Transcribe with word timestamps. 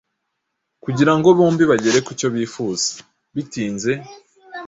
kugira 0.83 1.11
ngo 1.17 1.27
bombi 1.37 1.63
bagere 1.71 1.99
ku 2.05 2.11
cyo 2.19 2.27
bifuza. 2.35 2.89
Bitinze, 3.35 3.91